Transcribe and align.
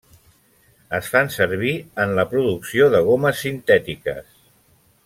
Es 0.99 1.09
fan 1.15 1.29
servir 1.35 1.73
en 2.07 2.15
la 2.21 2.27
producció 2.33 2.89
de 2.97 3.05
gomes 3.11 3.47
sintètiques. 3.47 4.35